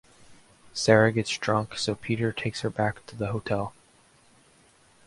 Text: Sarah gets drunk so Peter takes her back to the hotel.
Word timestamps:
Sarah 0.73 1.11
gets 1.11 1.37
drunk 1.37 1.77
so 1.77 1.93
Peter 1.93 2.31
takes 2.31 2.61
her 2.61 2.71
back 2.71 3.05
to 3.05 3.15
the 3.15 3.27
hotel. 3.31 3.71